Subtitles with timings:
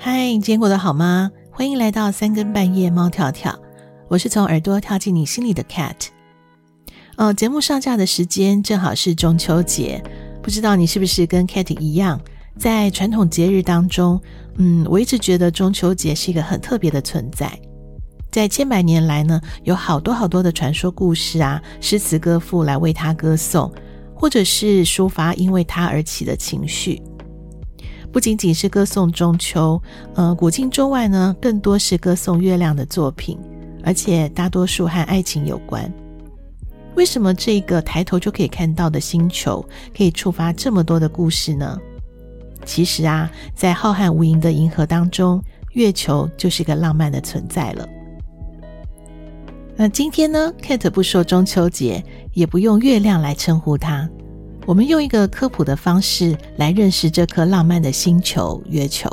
[0.00, 1.28] 嗨，你今天过得好吗？
[1.50, 3.58] 欢迎来到三更半夜，猫跳跳。
[4.06, 6.06] 我是从耳朵跳进你心里的 Cat。
[7.16, 10.00] 哦，节目上架的时间正好是中秋节，
[10.40, 12.20] 不知道你是不是跟 Cat 一样，
[12.56, 14.20] 在传统节日当中，
[14.58, 17.50] 嗯，我一直觉得中秋节是一个很特别的存在。
[18.30, 23.68] 在千百年来呢，有好多好多的传说故事啊，诗词歌赋来为它歌颂，
[24.14, 27.02] 或者是抒发因为它而起的情绪。
[28.12, 29.80] 不仅仅是歌颂中秋，
[30.14, 33.38] 呃，古今中外呢，更多是歌颂月亮的作品，
[33.84, 35.92] 而且大多数和爱情有关。
[36.94, 39.64] 为什么这个抬头就可以看到的星球，
[39.96, 41.78] 可以触发这么多的故事呢？
[42.64, 45.40] 其实啊，在浩瀚无垠的银河当中，
[45.72, 47.88] 月球就是个浪漫的存在了。
[49.76, 54.08] 那今天呢，Kate 不说中秋节，也不用月亮来称呼它。
[54.68, 59.08] 我们用一个科普的方式来认识这颗浪漫的星球——月球。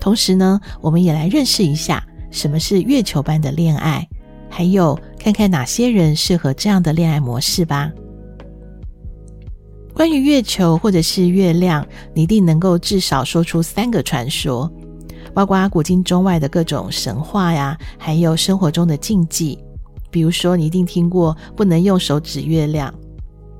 [0.00, 4.04] 同时呢，我们也来认识一下什么是月球般的恋爱，
[4.50, 7.88] 还有看看哪些人适合这样的恋爱模式吧。
[9.94, 14.68] 关于月球或者是月亮，你一定能够至少说出三个传说，
[15.32, 19.56] 包括古今中外的各种神话呀，还有生活中的禁忌。
[20.10, 22.92] 比如说，你一定听过不能用手指月亮。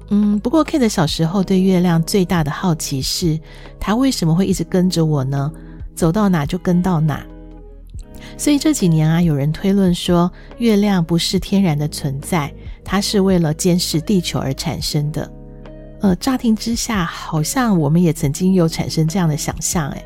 [0.08, 3.38] 嗯，不过 Kate 小时候对月亮最大的好奇是，
[3.80, 5.50] 它为什么会一直跟着我呢？
[5.94, 7.24] 走到哪就跟到哪。
[8.36, 12.52] 所以这几年啊，有人推论说，月亮不是天然的存在，
[12.84, 15.30] 它是为了监视地球而产生的。
[16.00, 20.05] 呃，乍听之下，好像我们也曾经有产生这样的想象，诶。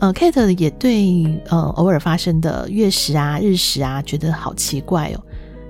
[0.00, 5.20] 呃，Kate 也对呃偶尔发生的月食啊、日食啊，觉得好奇怪哦。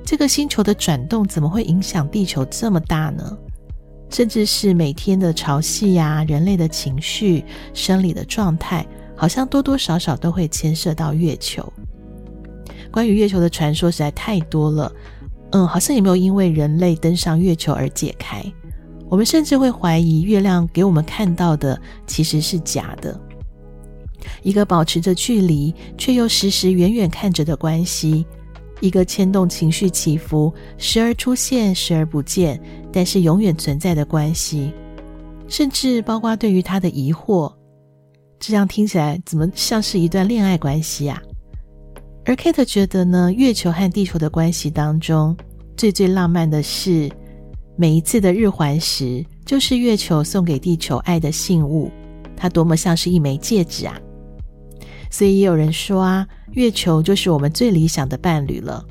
[0.09, 3.37] 这个星球的转动怎么会影响地球这么大呢？
[4.09, 11.71] 甚至是每天的潮汐呀、人类的情绪、生理的状态，好像多多少少都会牵涉到月球。
[12.91, 14.91] 关于月球的传说实在太多了，
[15.51, 18.43] 嗯，好像也没有因为人类登上月球而解开。
[19.11, 23.21] 我们甚至会怀疑月亮给我们看到的其实是假的，
[24.43, 28.25] 一个保持着距离却又时时远远看着的关系。
[28.81, 32.61] 一个牵动情绪起伏，时而出现，时而不见，
[32.93, 34.73] 但是永远存在的关系，
[35.49, 37.53] 甚至包括对于他的疑惑，
[38.39, 41.21] 这样听起来怎么像是一段恋爱关系啊？
[42.25, 45.37] 而 Kate 觉得呢，月球和地球的关系当中，
[45.77, 47.11] 最最浪漫的是
[47.77, 51.91] 每一次的日环食，就是月球送给地球爱的信物，
[52.37, 53.99] 它多么像是一枚戒指啊！
[55.11, 58.85] 所以也有人说啊，月球就是我们最理想的伴侣了，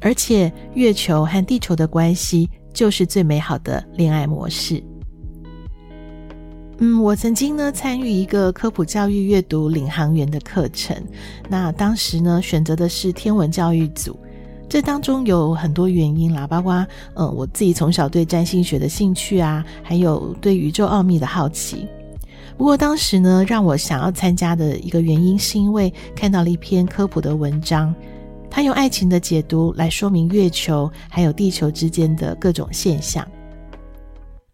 [0.00, 4.82] 而且月球和地球的关系就是最美好的恋爱模式。
[6.78, 10.96] 嗯，我曾经呢参与一个科普教育阅读领航员的课程，
[11.48, 14.18] 那当时呢选择的是天文教育组，
[14.68, 16.74] 这当中有很多原因啦，包括
[17.14, 21.86] 嗯我自己从小对占星学的兴趣啊，还有对宇宙奥秘的好奇。
[22.56, 27.94] 不过当时呢，让我想要参加的一个原因，是因为看到了一篇科普的文章，
[28.50, 33.26] 它用爱情的解读来说明月球还有地球之间的各种现象。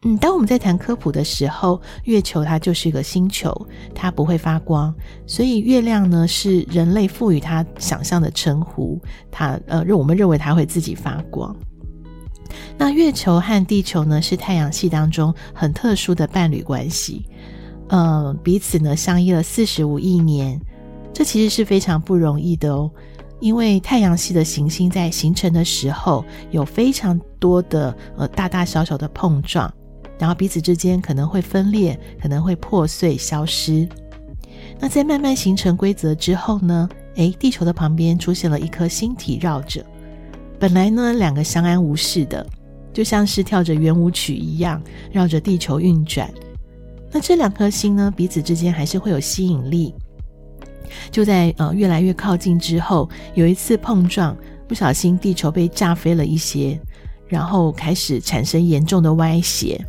[0.02, 3.52] 嗯，当我们在谈科普的时候，月球它就是一个星球，
[3.92, 4.94] 它不会发光，
[5.26, 11.54] 所以月亮呢是人类赋予它想象的称呼，它呃，让我们认为它会自己发光。
[12.78, 17.26] 那月球和地球呢是太阳系当中很特殊的伴侣关系。
[17.88, 20.60] 呃，彼此呢相依了四十五亿年，
[21.12, 22.90] 这其实是非常不容易的哦。
[23.40, 29.72] 因为太阳系的行星在形成的时候，有非常多的呃大大小小的碰撞，
[30.18, 33.88] 然后彼此之间可能会分裂，可能会破碎消失。
[34.80, 39.84] 那在慢慢形成规则之后呢，诶，地球的旁边出现了一颗星体绕着。
[40.58, 42.44] 本来呢，两个相安无事的，
[42.92, 44.82] 就像是跳着圆舞曲一样，
[45.12, 46.28] 绕着地球运转。
[47.10, 49.94] 那这两颗星呢，彼此之间还是会有吸引力。
[51.10, 56.78] 就在呃越来越靠近之后，有一次碰撞，不小心地球被炸飞了一些，
[57.26, 59.82] 然后开始产生严重的歪斜。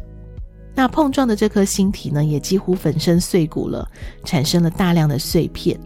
[0.76, 3.86] 那碰撞的这颗星体呢，也几乎粉身碎骨了，
[4.24, 5.78] 产生了大量的碎片。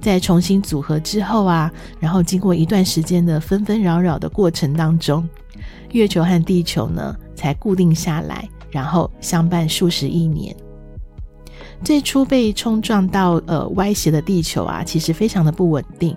[0.00, 5.26] 在重新组合之后啊，然后经过一段时间的纷纷扰扰的过程当中，
[5.92, 8.48] 月球和地球呢才固定下来。
[8.74, 10.54] 然后相伴数十亿年。
[11.84, 16.16] 最初被冲撞到呃歪斜的地球啊，其实非常的不稳定。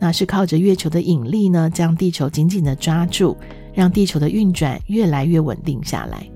[0.00, 3.36] 那是靠着月球的引力呢，将地球紧紧的抓住，
[3.72, 6.28] 让地球的运转越来越稳定下来。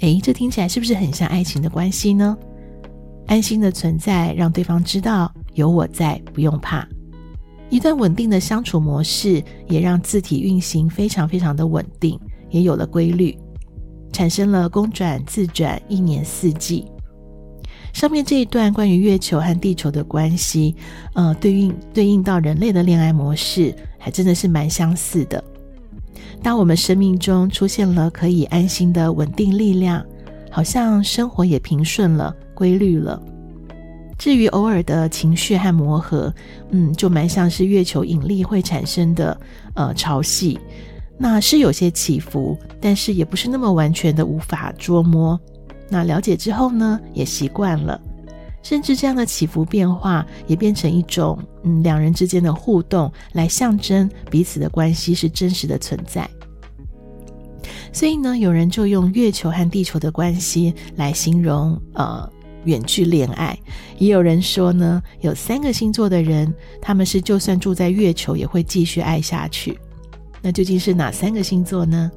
[0.00, 2.36] 诶，这听起来是不是很像爱情的关系呢？
[3.28, 6.86] 安心的存在，让对方知道有我在，不用怕。
[7.70, 12.18] 一段稳定的相处模式，也让自体运行非常非常的稳定，
[12.50, 13.38] 也有了规律，
[14.12, 16.86] 产生了公转自转，一年四季。
[17.92, 20.74] 上面这一段关于月球和地球的关系，
[21.14, 25.42] 呃，对应对应到人类的恋爱模式，还真的是蛮相似的。
[26.42, 30.04] 当我们生命中出现了可以安心的稳定力量，
[30.50, 33.20] 好像生活也平顺了、规律了。
[34.18, 36.32] 至于偶尔的情绪和磨合，
[36.70, 39.38] 嗯，就蛮像是月球引力会产生的
[39.74, 40.58] 呃潮汐，
[41.22, 45.40] 那是有些起伏，但是也不是那么完全的无法捉摸。
[45.88, 48.00] 那了解之后呢，也习惯了，
[48.60, 56.28] 甚至这样的起伏变化也变成一种嗯两人之间的互动，来象征彼此的关系是真实的存在。
[57.92, 62.28] 所以呢，有人就用月球和地球的关系来形容呃。
[62.64, 63.58] 远距恋爱，
[63.98, 69.76] 也有人说呢，有三个星座的人，他们是就算住在月球也会继续爱下去。
[70.42, 72.10] 那究竟是哪三个星座呢？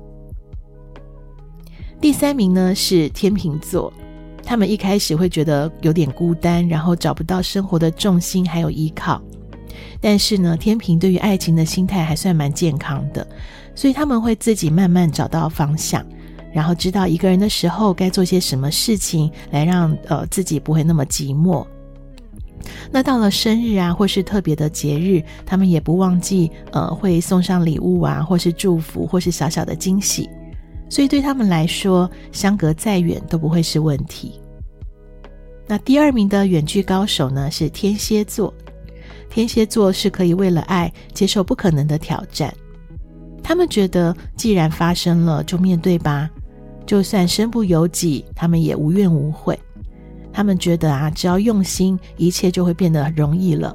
[2.02, 3.94] 第三名呢是天秤座，
[4.44, 9.22] 他们一开始会觉得有点孤单，然后找不到生活的重心还有依靠。
[10.02, 13.26] 但是呢，天秤对于爱情的心态还算蛮健康的，
[13.76, 16.06] 所以他们会自己慢慢找到方向。
[16.54, 21.66] 然后知道一个人的时候该做些什么事情，来让呃自己不会那么寂寞。
[22.92, 30.30] 那到了生日啊，或是特别的节日，他们也不忘记呃会送上礼物啊，或是祝福，或是小小的惊喜。
[30.90, 34.40] 所以对他们来说，相隔再远都不会是问题。
[35.68, 38.54] 那第二名的远距高手呢，是天蝎座。
[39.30, 42.54] 天蝎座是可以为了爱接受不可能的挑战。
[43.44, 46.30] 他们觉得既然发生了，就面对吧。
[46.86, 49.60] 就算身不由己，他们也无怨无悔。
[50.36, 53.74] 他们觉得啊，只要用心，一切就会变得容易了。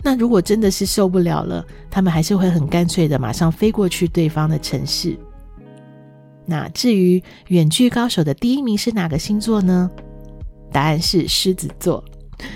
[0.00, 5.18] 那如果真的是受不了了，他们还是会很干脆的马上飞过去对方的城市。
[6.46, 9.90] 那至于远距高手的第一名是哪个星座呢？
[10.70, 12.02] 答案是狮子座。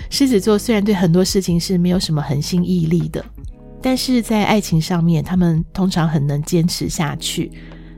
[0.09, 3.23] 狮子座虽然对很多事情是没有什么恒心毅力的，
[3.81, 7.51] 但是在爱情上面，他们通常很能坚持下去。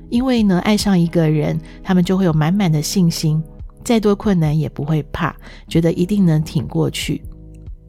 [0.10, 3.40] 因为呢，爱上一个人，他们就会有满满的信心，
[3.84, 5.36] 再多困难也不会怕，
[5.68, 7.22] 觉得一定能挺过去。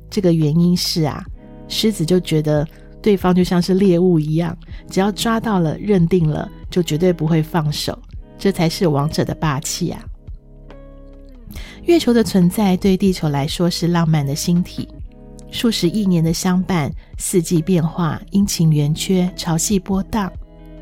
[0.08, 1.24] 这个原因是啊，
[1.68, 2.66] 狮子就觉得
[3.00, 4.56] 对方就像是猎物一样，
[4.88, 7.98] 只要抓到了、认定了，就绝对不会放手，
[8.38, 10.04] 这才是王者的霸气啊！
[11.84, 14.88] 月球的存在对地球来说是浪漫的星体，
[15.50, 20.30] 数十亿年的相伴，四季变化，阴晴圆缺，潮汐波荡。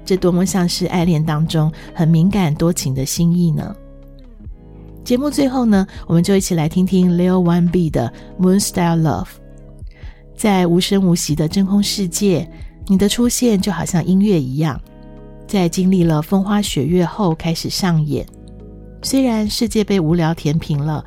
[0.05, 3.75] 这多么像是爱恋当中很敏感多情的心意呢？
[5.08, 8.12] 节目最后呢，我们就一起来听听 Lil One B 的
[8.44, 9.25] 《Moon Style Love》。
[10.37, 12.46] 在无声无息的真空世界，
[12.88, 14.78] 你的出现就好像音乐一样，
[15.46, 18.26] 在经历了风花雪月后开始上演。
[19.00, 21.02] 虽然世界被无聊填平了，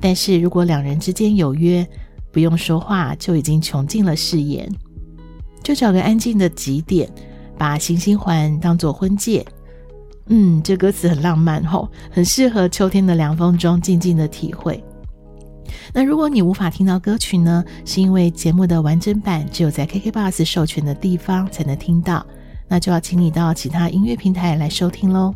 [0.00, 1.86] 但是如果两人之间有约，
[2.30, 4.66] 不用说话就已经穷尽了誓言。
[5.62, 7.06] 就找个安静的极点。
[7.58, 9.44] 把行星环当作婚戒，
[10.26, 14.82] 嗯，这歌词很浪漫吼，很适合秋天的凉风中静静的体会。
[15.92, 22.24] 那如果你无法听到歌曲呢，是因为节目的完整版只有在 KKBOX 授权的地方才能听到，
[22.68, 25.34] 那就要请你到其他音乐平台来收听喽。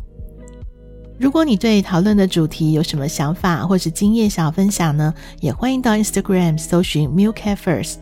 [1.19, 7.95] 如果你对讨论的主题有什么想法或是经验想要分享呢，也欢迎到 Instagram 搜寻 MuKetFirst。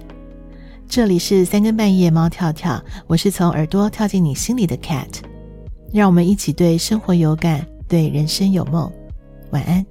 [0.87, 5.07] 这里是三更半夜，猫跳跳，我是从耳朵跳进你心里的 cat，
[5.95, 8.91] 让我们一起对生活有感，对人生有梦，
[9.51, 9.85] 晚安。